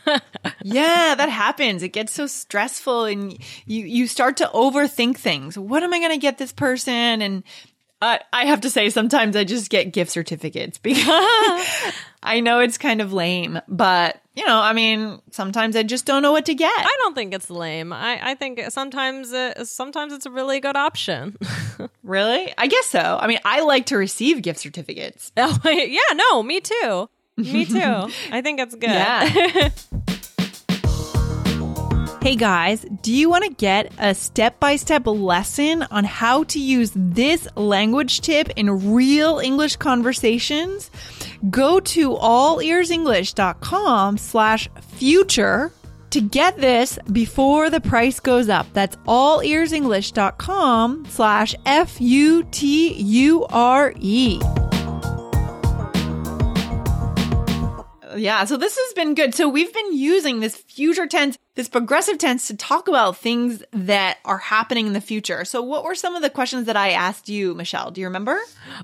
Yeah, 0.63 1.15
that 1.17 1.29
happens. 1.29 1.83
It 1.83 1.91
gets 1.91 2.13
so 2.13 2.27
stressful 2.27 3.05
and 3.05 3.33
you 3.67 3.85
you 3.85 4.07
start 4.09 4.37
to 4.39 4.51
overthink 4.53 5.17
things. 5.17 5.57
What 5.57 5.83
am 5.85 5.95
I 5.95 5.99
going 5.99 6.11
to 6.11 6.19
get 6.19 6.39
this 6.39 6.53
person 6.53 7.23
and 7.23 7.45
I 8.03 8.21
I 8.33 8.45
have 8.47 8.61
to 8.63 8.71
say 8.71 8.91
sometimes 8.91 9.37
I 9.37 9.45
just 9.45 9.71
get 9.71 9.93
gift 9.93 10.11
certificates 10.11 10.79
because 10.83 11.07
I 12.23 12.41
know 12.41 12.61
it's 12.61 12.79
kind 12.79 13.01
of 13.01 13.13
lame, 13.13 13.61
but 13.69 14.21
you 14.35 14.45
know, 14.47 14.59
I 14.59 14.75
mean, 14.75 15.21
sometimes 15.31 15.77
I 15.77 15.83
just 15.83 16.05
don't 16.05 16.21
know 16.23 16.33
what 16.33 16.45
to 16.47 16.55
get. 16.55 16.71
I 16.71 16.95
don't 16.99 17.15
think 17.15 17.33
it's 17.33 17.49
lame. 17.49 17.93
I, 17.93 18.33
I 18.33 18.35
think 18.35 18.61
sometimes 18.69 19.33
it, 19.33 19.67
sometimes 19.67 20.13
it's 20.13 20.27
a 20.27 20.31
really 20.31 20.61
good 20.61 20.77
option. 20.77 21.37
really? 22.03 22.53
I 22.59 22.67
guess 22.67 22.87
so. 22.87 23.19
I 23.19 23.29
mean, 23.29 23.39
I 23.47 23.63
like 23.63 23.87
to 23.87 23.97
receive 23.97 24.43
gift 24.43 24.61
certificates. 24.61 25.33
Oh, 25.39 25.59
yeah, 25.65 26.01
no, 26.15 26.43
me 26.43 26.61
too. 26.61 27.09
Me 27.39 27.65
too. 27.65 28.11
I 28.31 28.43
think 28.43 28.61
it's 28.61 28.75
good. 28.75 28.91
Yeah. 28.91 29.71
Hey 32.27 32.35
guys, 32.35 32.85
do 33.03 33.15
you 33.15 33.31
want 33.31 33.45
to 33.45 33.51
get 33.51 33.93
a 33.99 34.13
step 34.13 34.59
by 34.59 34.75
step 34.75 35.07
lesson 35.07 35.85
on 35.93 36.03
how 36.03 36.43
to 36.43 36.59
use 36.59 36.91
this 36.93 37.47
language 37.55 38.21
tip 38.21 38.49
in 38.57 38.93
real 38.93 39.39
English 39.39 39.77
conversations? 39.77 40.91
Go 41.51 41.79
to 41.79 42.17
allearsenglish.com 42.17 44.19
slash 44.19 44.69
future 44.97 45.71
to 46.11 46.21
get 46.21 46.57
this 46.57 46.99
before 47.13 47.71
the 47.71 47.81
price 47.81 48.19
goes 48.19 48.49
up. 48.49 48.67
That's 48.73 48.97
allearsenglish.com 49.07 51.07
slash 51.09 51.55
F 51.65 52.01
U 52.01 52.43
T 52.51 52.93
U 52.93 53.47
R 53.51 53.95
E. 54.01 54.41
Yeah, 58.17 58.45
so 58.45 58.57
this 58.57 58.77
has 58.77 58.95
been 58.95 59.15
good. 59.15 59.35
So 59.35 59.49
we've 59.49 59.73
been 59.73 59.97
using 59.97 60.41
this 60.41 60.57
future 60.57 61.07
tense, 61.07 61.37
this 61.55 61.69
progressive 61.69 62.19
tense 62.19 62.49
to 62.49 62.57
talk 62.57 62.89
about 62.89 63.17
things 63.17 63.63
that 63.73 64.19
are 64.25 64.39
happening 64.39 64.87
in 64.87 64.93
the 64.93 65.01
future. 65.01 65.45
So 65.45 65.63
what 65.63 65.85
were 65.85 65.95
some 65.95 66.17
of 66.17 66.23
the 66.23 66.31
questions 66.31 66.67
that 66.67 66.77
I 66.77 66.91
asked 66.91 67.29
you, 67.29 67.55
Michelle? 67.55 67.91
Do 67.91 68.01
you 68.01 68.07
remember? 68.07 68.39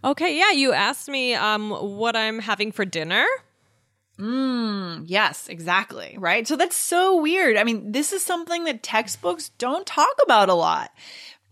Okay, 0.05 0.39
yeah, 0.39 0.53
you 0.53 0.73
asked 0.73 1.09
me 1.09 1.35
um 1.35 1.71
what 1.71 2.15
I'm 2.17 2.39
having 2.39 2.73
for 2.73 2.85
dinner. 2.85 3.25
Mm, 4.19 5.05
Yes, 5.07 5.49
exactly. 5.49 6.17
Right. 6.19 6.47
So 6.47 6.57
that's 6.57 6.77
so 6.77 7.21
weird. 7.21 7.57
I 7.57 7.65
mean, 7.65 7.93
this 7.93 8.13
is 8.13 8.23
something 8.25 8.65
that 8.65 8.83
textbooks 8.83 9.49
don't 9.59 9.87
talk 9.87 10.15
about 10.23 10.49
a 10.49 10.55
lot. 10.55 10.91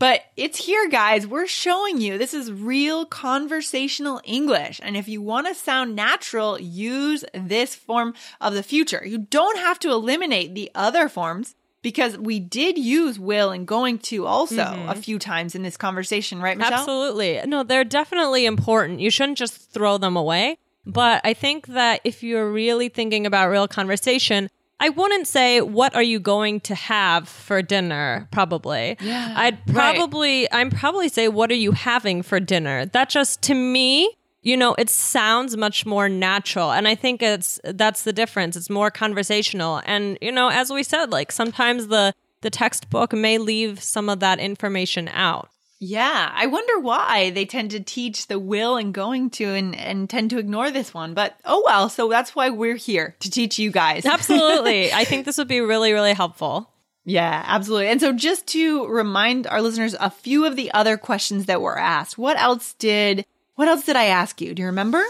But 0.01 0.23
it's 0.35 0.65
here, 0.65 0.89
guys. 0.89 1.27
We're 1.27 1.47
showing 1.47 2.01
you 2.01 2.17
this 2.17 2.33
is 2.33 2.51
real 2.51 3.05
conversational 3.05 4.23
English. 4.25 4.81
And 4.83 4.97
if 4.97 5.09
you 5.09 5.21
want 5.21 5.47
to 5.47 5.55
sound 5.55 5.95
natural, 5.95 6.59
use 6.59 7.23
this 7.35 7.75
form 7.75 8.15
of 8.41 8.55
the 8.55 8.63
future. 8.63 9.03
You 9.07 9.19
don't 9.19 9.59
have 9.59 9.79
to 9.81 9.91
eliminate 9.91 10.55
the 10.55 10.71
other 10.75 11.11
forms 11.11 11.55
because 11.83 12.17
we 12.17 12.41
did 12.41 12.79
use 12.79 13.19
will 13.19 13.51
and 13.51 13.67
going 13.67 13.99
to 13.99 14.25
also 14.25 14.63
a 14.63 14.65
mm-hmm. 14.65 15.01
few 15.01 15.19
times 15.19 15.55
in 15.55 15.63
this 15.63 15.77
conversation, 15.77 16.41
right, 16.41 16.57
Michelle? 16.57 16.79
Absolutely. 16.79 17.39
No, 17.45 17.63
they're 17.63 17.85
definitely 17.85 18.47
important. 18.47 19.01
You 19.01 19.11
shouldn't 19.11 19.37
just 19.37 19.71
throw 19.71 19.99
them 19.99 20.17
away. 20.17 20.57
But 20.87 21.21
I 21.25 21.35
think 21.35 21.67
that 21.67 22.01
if 22.05 22.23
you're 22.23 22.51
really 22.51 22.89
thinking 22.89 23.27
about 23.27 23.51
real 23.51 23.69
conversation, 23.69 24.49
I 24.81 24.89
wouldn't 24.89 25.27
say 25.27 25.61
what 25.61 25.95
are 25.95 26.03
you 26.03 26.19
going 26.19 26.61
to 26.61 26.75
have 26.75 27.29
for 27.29 27.61
dinner 27.63 28.27
probably. 28.33 28.97
Yeah, 29.01 29.35
I'd 29.37 29.59
right. 29.69 29.97
probably 29.97 30.51
I'm 30.51 30.71
probably 30.71 31.09
say 31.09 31.29
what 31.29 31.53
are 31.53 31.57
you 31.57 31.73
having 31.73 32.23
for 32.23 32.41
dinner? 32.41 32.87
That 32.87 33.11
just 33.11 33.43
to 33.43 33.55
me 33.55 34.11
you 34.43 34.57
know 34.57 34.75
it 34.79 34.89
sounds 34.89 35.57
much 35.57 35.85
more 35.85 36.09
natural 36.09 36.73
and 36.73 36.89
i 36.89 36.95
think 36.95 37.23
it's 37.23 37.61
that's 37.63 38.05
the 38.05 38.13
difference 38.13 38.57
it's 38.57 38.71
more 38.71 38.91
conversational 38.91 39.83
and 39.85 40.17
you 40.21 40.33
know 40.33 40.49
as 40.49 40.71
we 40.71 40.83
said 40.83 41.11
like 41.11 41.31
sometimes 41.31 41.89
the 41.89 42.15
the 42.41 42.51
textbook 42.51 43.13
may 43.13 43.37
leave 43.37 43.83
some 43.83 44.09
of 44.09 44.21
that 44.21 44.39
information 44.39 45.09
out 45.09 45.51
Yeah, 45.83 46.31
I 46.35 46.47
wonder 46.47 46.79
why 46.79 47.31
they 47.31 47.47
tend 47.47 47.71
to 47.71 47.81
teach 47.81 48.27
the 48.27 48.39
will 48.39 48.77
and 48.77 48.93
going 48.93 49.31
to 49.31 49.47
and, 49.47 49.75
and 49.75 50.11
tend 50.11 50.29
to 50.31 50.39
ignore 50.39 50.71
this 50.71 50.93
one. 50.93 51.15
But 51.15 51.39
oh 51.45 51.63
well, 51.65 51.89
so 51.89 52.09
that's 52.09 52.37
why 52.37 52.51
we're 52.51 52.77
here 52.77 53.17
to 53.21 53.31
teach 53.31 53.59
you 53.59 53.71
guys. 53.71 54.05
absolutely 54.05 54.93
i 55.01 55.05
think 55.05 55.25
this 55.25 55.39
would 55.39 55.49
be 55.49 55.61
really 55.61 55.93
really 55.93 56.13
helpful 56.13 56.71
Yeah, 57.05 57.43
absolutely. 57.47 57.89
And 57.89 58.01
so 58.01 58.13
just 58.13 58.47
to 58.49 58.87
remind 58.87 59.47
our 59.47 59.63
listeners 59.63 59.97
a 59.99 60.11
few 60.11 60.45
of 60.45 60.55
the 60.55 60.71
other 60.73 60.99
questions 60.99 61.47
that 61.47 61.63
were 61.63 61.79
asked. 61.79 62.19
What 62.19 62.37
else 62.39 62.75
did 62.75 63.25
what 63.57 63.69
else 63.69 63.85
did 63.87 63.97
I 63.97 64.05
ask 64.07 64.41
you? 64.41 64.55
Do 64.55 64.61
you 64.63 64.67
remember? 64.67 65.03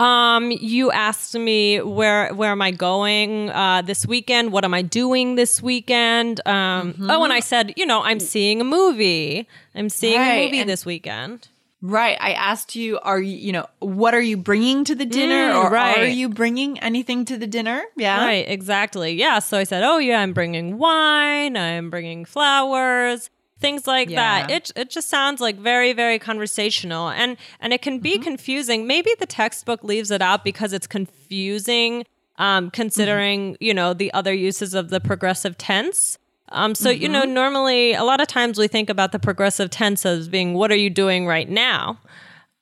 Um, 0.00 0.52
you 0.52 0.92
asked 0.92 1.34
me 1.34 1.80
where 1.80 2.32
where 2.32 2.52
am 2.52 2.62
I 2.62 2.70
going 2.70 3.50
uh, 3.50 3.82
this 3.82 4.06
weekend? 4.06 4.52
What 4.52 4.64
am 4.64 4.72
I 4.72 4.82
doing 4.82 5.34
this 5.34 5.60
weekend? 5.62 6.40
Um, 6.46 6.92
Mm-hmm. 6.92 7.10
Oh, 7.10 7.24
and 7.24 7.32
I 7.32 7.40
said, 7.40 7.74
you 7.76 7.84
know, 7.84 8.02
I'm 8.02 8.20
seeing 8.20 8.60
a 8.60 8.64
movie. 8.64 9.48
I'm 9.74 9.88
seeing 9.88 10.20
a 10.20 10.44
movie 10.44 10.60
and- 10.60 10.70
this 10.70 10.86
weekend. 10.86 11.48
Right. 11.80 12.16
I 12.20 12.32
asked 12.32 12.74
you, 12.74 12.98
are 13.00 13.20
you, 13.20 13.36
you 13.36 13.52
know, 13.52 13.66
what 13.78 14.12
are 14.12 14.20
you 14.20 14.36
bringing 14.36 14.82
to 14.84 14.96
the 14.96 15.06
dinner 15.06 15.52
Mm, 15.52 15.64
or 15.64 15.70
right. 15.70 15.98
are 15.98 16.06
you 16.08 16.28
bringing 16.28 16.76
anything 16.80 17.24
to 17.26 17.36
the 17.36 17.46
dinner? 17.46 17.80
Yeah. 17.96 18.18
Right, 18.24 18.44
exactly. 18.48 19.12
Yeah. 19.12 19.38
So 19.38 19.56
I 19.58 19.62
said, 19.62 19.84
oh 19.84 19.98
yeah, 19.98 20.18
I'm 20.20 20.32
bringing 20.32 20.78
wine. 20.78 21.56
I'm 21.56 21.88
bringing 21.88 22.24
flowers. 22.24 23.30
Things 23.60 23.86
like 23.86 24.08
that. 24.10 24.50
It 24.50 24.70
it 24.76 24.90
just 24.90 25.08
sounds 25.08 25.40
like 25.40 25.56
very 25.56 25.92
very 25.92 26.18
conversational, 26.18 27.08
and 27.08 27.36
and 27.60 27.72
it 27.72 27.82
can 27.82 27.98
be 27.98 28.14
Mm-hmm. 28.14 28.22
confusing. 28.22 28.86
Maybe 28.86 29.10
the 29.18 29.26
textbook 29.26 29.82
leaves 29.82 30.10
it 30.10 30.22
out 30.22 30.44
because 30.44 30.72
it's 30.72 30.86
confusing, 30.86 32.04
um, 32.36 32.70
considering 32.70 33.56
you 33.60 33.74
know 33.74 33.94
the 33.94 34.12
other 34.14 34.32
uses 34.32 34.74
of 34.74 34.90
the 34.90 35.00
progressive 35.00 35.58
tense. 35.58 36.18
Um, 36.50 36.74
so 36.74 36.88
you 36.88 37.08
know, 37.08 37.24
normally 37.24 37.92
a 37.94 38.04
lot 38.04 38.20
of 38.20 38.26
times 38.28 38.58
we 38.58 38.68
think 38.68 38.88
about 38.88 39.12
the 39.12 39.18
progressive 39.18 39.68
tense 39.70 40.06
as 40.06 40.28
being 40.28 40.54
what 40.54 40.70
are 40.70 40.76
you 40.76 40.88
doing 40.88 41.26
right 41.26 41.48
now. 41.48 41.98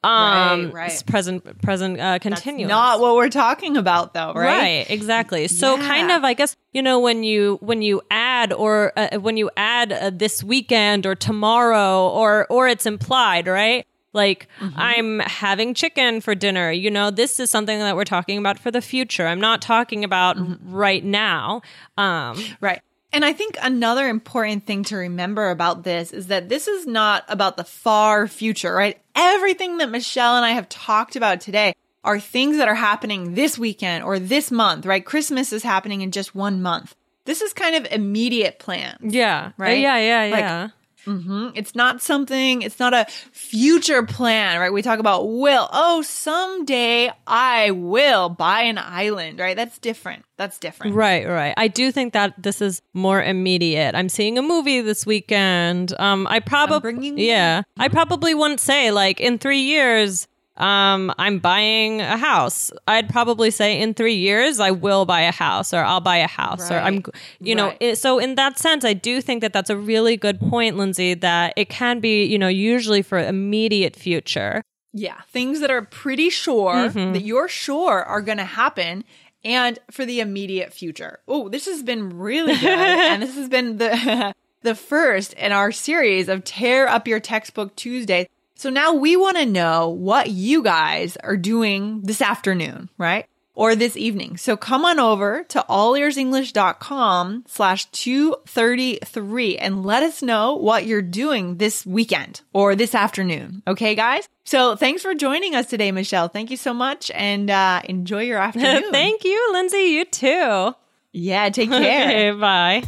Um, 0.06 0.66
Right, 0.66 0.72
right. 0.74 1.02
Present, 1.06 1.62
present, 1.62 2.00
uh, 2.00 2.18
continuous. 2.18 2.68
Not 2.68 3.00
what 3.00 3.16
we're 3.16 3.28
talking 3.28 3.76
about, 3.76 4.14
though, 4.14 4.32
right? 4.34 4.86
exactly. 4.88 5.48
So 5.48 5.76
Yeah. 5.76 5.88
kind 5.88 6.10
of, 6.12 6.24
I 6.24 6.34
guess 6.34 6.56
you 6.72 6.82
know 6.82 6.98
when 7.00 7.24
you 7.24 7.58
when 7.60 7.82
you 7.82 8.02
add 8.10 8.52
or 8.52 8.92
uh, 8.96 9.18
when 9.18 9.36
you 9.36 9.50
add 9.56 9.92
uh, 9.92 10.10
this 10.14 10.44
weekend 10.44 11.06
or 11.06 11.14
tomorrow 11.14 12.08
or 12.08 12.46
or 12.50 12.68
it's 12.68 12.86
implied, 12.86 13.46
right? 13.48 13.84
Like 14.12 14.48
Mm-hmm. 14.60 14.80
I'm 14.80 15.18
having 15.20 15.74
chicken 15.74 16.20
for 16.22 16.34
dinner. 16.34 16.70
You 16.72 16.90
know, 16.90 17.10
this 17.10 17.38
is 17.38 17.50
something 17.50 17.78
that 17.78 17.96
we're 17.96 18.04
talking 18.04 18.38
about 18.38 18.58
for 18.58 18.70
the 18.70 18.80
future. 18.80 19.26
I'm 19.26 19.40
not 19.40 19.60
talking 19.60 20.04
about 20.04 20.36
Mm-hmm. 20.38 20.72
right 20.74 21.04
now. 21.04 21.60
Um, 21.98 22.42
Right. 22.60 22.80
And 23.16 23.24
I 23.24 23.32
think 23.32 23.56
another 23.62 24.06
important 24.10 24.66
thing 24.66 24.84
to 24.84 24.96
remember 24.96 25.48
about 25.48 25.84
this 25.84 26.12
is 26.12 26.26
that 26.26 26.50
this 26.50 26.68
is 26.68 26.86
not 26.86 27.24
about 27.28 27.56
the 27.56 27.64
far 27.64 28.28
future, 28.28 28.74
right? 28.74 29.00
Everything 29.14 29.78
that 29.78 29.88
Michelle 29.88 30.36
and 30.36 30.44
I 30.44 30.50
have 30.50 30.68
talked 30.68 31.16
about 31.16 31.40
today 31.40 31.74
are 32.04 32.20
things 32.20 32.58
that 32.58 32.68
are 32.68 32.74
happening 32.74 33.32
this 33.32 33.58
weekend 33.58 34.04
or 34.04 34.18
this 34.18 34.50
month, 34.50 34.84
right? 34.84 35.02
Christmas 35.02 35.50
is 35.54 35.62
happening 35.62 36.02
in 36.02 36.10
just 36.10 36.34
one 36.34 36.60
month. 36.60 36.94
This 37.24 37.40
is 37.40 37.54
kind 37.54 37.74
of 37.74 37.90
immediate 37.90 38.58
plans. 38.58 39.14
yeah. 39.14 39.52
Right? 39.56 39.80
Yeah. 39.80 39.96
Yeah. 39.96 40.62
Like, 40.62 40.70
Yeah. 41.06 41.12
hmm 41.12 41.48
It's 41.54 41.74
not 41.74 42.02
something, 42.02 42.62
it's 42.62 42.78
not 42.78 42.94
a 42.94 43.06
future 43.32 44.02
plan, 44.04 44.60
right? 44.60 44.72
We 44.72 44.82
talk 44.82 44.98
about 44.98 45.24
will. 45.24 45.68
Oh, 45.72 46.02
someday 46.02 47.10
I 47.26 47.70
will 47.70 48.28
buy 48.28 48.62
an 48.62 48.78
island, 48.78 49.38
right? 49.38 49.56
That's 49.56 49.78
different. 49.78 50.24
That's 50.36 50.58
different. 50.58 50.94
Right, 50.94 51.26
right. 51.26 51.54
I 51.56 51.68
do 51.68 51.90
think 51.92 52.12
that 52.12 52.34
this 52.42 52.60
is 52.60 52.82
more 52.92 53.22
immediate. 53.22 53.94
I'm 53.94 54.08
seeing 54.08 54.36
a 54.38 54.42
movie 54.42 54.80
this 54.82 55.06
weekend. 55.06 55.94
Um, 55.98 56.26
I 56.28 56.40
probably, 56.40 57.26
yeah, 57.26 57.62
I 57.78 57.88
probably 57.88 58.34
wouldn't 58.34 58.60
say 58.60 58.90
like 58.90 59.20
in 59.20 59.38
three 59.38 59.60
years, 59.60 60.28
um, 60.56 61.12
I'm 61.18 61.38
buying 61.38 62.00
a 62.00 62.16
house. 62.16 62.70
I'd 62.86 63.08
probably 63.08 63.50
say 63.50 63.80
in 63.80 63.94
three 63.94 64.16
years 64.16 64.60
I 64.60 64.70
will 64.70 65.04
buy 65.04 65.22
a 65.22 65.32
house, 65.32 65.74
or 65.74 65.78
I'll 65.78 66.00
buy 66.00 66.16
a 66.18 66.26
house, 66.26 66.70
or 66.70 66.76
I'm, 66.78 67.04
you 67.40 67.54
know. 67.54 67.68
right. 67.68 67.76
It, 67.80 67.96
so 67.98 68.18
in 68.18 68.34
that 68.36 68.58
sense, 68.58 68.84
I 68.84 68.92
do 68.94 69.20
think 69.20 69.40
that 69.42 69.52
that's 69.52 69.70
a 69.70 69.76
really 69.76 70.16
good 70.16 70.40
point, 70.40 70.76
Lindsay. 70.76 71.14
That 71.14 71.52
it 71.56 71.68
can 71.68 72.00
be, 72.00 72.24
you 72.24 72.38
know, 72.38 72.48
usually 72.48 73.02
for 73.02 73.18
immediate 73.18 73.96
future. 73.96 74.62
Yeah, 74.92 75.20
things 75.28 75.60
that 75.60 75.70
are 75.70 75.82
pretty 75.82 76.30
sure 76.30 76.74
Mm-hmm. 76.74 77.12
that 77.12 77.22
you're 77.22 77.48
sure 77.48 78.02
are 78.02 78.22
going 78.22 78.38
to 78.38 78.44
happen 78.44 79.04
and 79.44 79.78
for 79.90 80.06
the 80.06 80.20
immediate 80.20 80.72
future. 80.72 81.18
Oh, 81.28 81.48
this 81.50 81.66
has 81.66 81.82
been 81.82 82.18
really 82.18 82.56
good. 82.56 82.64
and 82.78 83.22
this 83.22 83.36
has 83.36 83.48
been 83.50 83.76
the 83.76 84.34
the 84.62 84.74
first 84.74 85.34
in 85.34 85.52
our 85.52 85.70
series 85.70 86.28
of 86.30 86.44
Tear 86.44 86.88
Up 86.88 87.06
Your 87.06 87.20
Textbook 87.20 87.76
Tuesday. 87.76 88.28
So 88.56 88.70
now 88.70 88.94
we 88.94 89.16
want 89.16 89.36
to 89.36 89.46
know 89.46 89.88
what 89.88 90.30
you 90.30 90.62
guys 90.62 91.16
are 91.18 91.36
doing 91.36 92.00
this 92.02 92.22
afternoon, 92.22 92.88
right? 92.98 93.26
Or 93.54 93.74
this 93.74 93.96
evening. 93.96 94.36
So 94.36 94.56
come 94.56 94.84
on 94.84 94.98
over 94.98 95.44
to 95.44 95.64
allearsenglish.com 95.68 97.44
slash 97.46 97.84
233 97.86 99.56
and 99.58 99.84
let 99.84 100.02
us 100.02 100.22
know 100.22 100.56
what 100.56 100.84
you're 100.86 101.00
doing 101.02 101.56
this 101.56 101.86
weekend 101.86 102.42
or 102.52 102.74
this 102.74 102.94
afternoon. 102.94 103.62
Okay, 103.66 103.94
guys? 103.94 104.28
So 104.44 104.76
thanks 104.76 105.02
for 105.02 105.14
joining 105.14 105.54
us 105.54 105.66
today, 105.66 105.90
Michelle. 105.92 106.28
Thank 106.28 106.50
you 106.50 106.56
so 106.56 106.74
much 106.74 107.10
and 107.14 107.50
uh, 107.50 107.80
enjoy 107.84 108.24
your 108.24 108.38
afternoon. 108.42 108.90
Thank 108.90 109.24
you, 109.24 109.50
Lindsay. 109.52 109.78
You 109.78 110.04
too. 110.04 110.74
Yeah, 111.12 111.48
take 111.48 111.70
care. 111.70 112.08
Okay, 112.08 112.30
bye. 112.38 112.82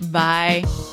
Bye. 0.00 0.92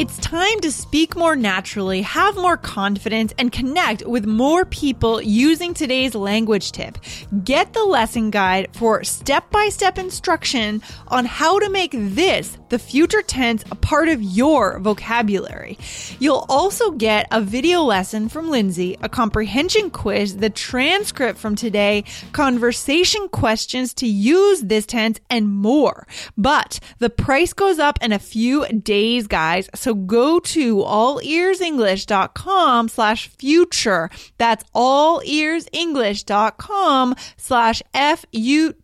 It's 0.00 0.16
time 0.16 0.60
to 0.60 0.72
speak 0.72 1.14
more 1.14 1.36
naturally, 1.36 2.00
have 2.00 2.34
more 2.34 2.56
confidence, 2.56 3.34
and 3.36 3.52
connect 3.52 4.02
with 4.06 4.24
more 4.24 4.64
people 4.64 5.20
using 5.20 5.74
today's 5.74 6.14
language 6.14 6.72
tip. 6.72 6.96
Get 7.44 7.74
the 7.74 7.84
lesson 7.84 8.30
guide 8.30 8.68
for 8.72 9.04
step 9.04 9.50
by 9.50 9.68
step 9.68 9.98
instruction 9.98 10.80
on 11.08 11.26
how 11.26 11.58
to 11.58 11.68
make 11.68 11.90
this, 11.92 12.56
the 12.70 12.78
future 12.78 13.20
tense, 13.20 13.62
a 13.70 13.74
part 13.74 14.08
of 14.08 14.22
your 14.22 14.78
vocabulary. 14.78 15.76
You'll 16.18 16.46
also 16.48 16.92
get 16.92 17.28
a 17.30 17.42
video 17.42 17.82
lesson 17.82 18.30
from 18.30 18.48
Lindsay, 18.48 18.96
a 19.02 19.08
comprehension 19.10 19.90
quiz, 19.90 20.38
the 20.38 20.48
transcript 20.48 21.38
from 21.38 21.56
today, 21.56 22.04
conversation 22.32 23.28
questions 23.28 23.92
to 23.94 24.06
use 24.06 24.62
this 24.62 24.86
tense, 24.86 25.20
and 25.28 25.50
more. 25.50 26.06
But 26.38 26.80
the 27.00 27.10
price 27.10 27.52
goes 27.52 27.78
up 27.78 27.98
in 28.00 28.12
a 28.12 28.18
few 28.18 28.66
days, 28.66 29.26
guys. 29.26 29.68
So 29.90 29.96
go 29.96 30.38
to 30.38 30.76
allearsenglish.com 30.76 32.88
slash 32.88 33.26
future. 33.26 34.08
That's 34.38 34.62
allearsenglish.com 34.70 37.16
slash 37.36 37.82
F-U-T-U-R-E. 37.92 38.76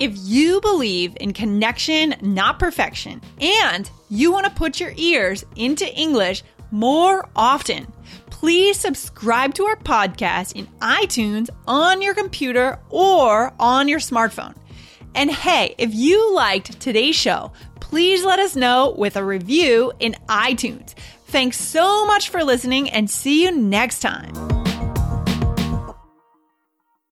If 0.00 0.12
you 0.16 0.60
believe 0.62 1.18
in 1.20 1.34
connection, 1.34 2.14
not 2.22 2.58
perfection, 2.58 3.20
and 3.42 3.90
you 4.08 4.32
want 4.32 4.46
to 4.46 4.52
put 4.52 4.80
your 4.80 4.94
ears 4.96 5.44
into 5.54 5.86
English 5.94 6.42
more 6.70 7.28
often, 7.36 7.92
please 8.30 8.78
subscribe 8.78 9.52
to 9.52 9.64
our 9.64 9.76
podcast 9.76 10.56
in 10.56 10.66
iTunes 10.80 11.50
on 11.66 12.00
your 12.00 12.14
computer 12.14 12.78
or 12.88 13.52
on 13.60 13.86
your 13.86 14.00
smartphone. 14.00 14.54
And 15.14 15.30
hey, 15.30 15.74
if 15.78 15.94
you 15.94 16.34
liked 16.34 16.80
today's 16.80 17.16
show, 17.16 17.52
please 17.80 18.24
let 18.24 18.38
us 18.38 18.56
know 18.56 18.94
with 18.96 19.16
a 19.16 19.24
review 19.24 19.92
in 20.00 20.14
iTunes. 20.28 20.94
Thanks 21.26 21.60
so 21.60 22.06
much 22.06 22.28
for 22.28 22.44
listening 22.44 22.90
and 22.90 23.10
see 23.10 23.44
you 23.44 23.50
next 23.50 24.00
time. 24.00 24.32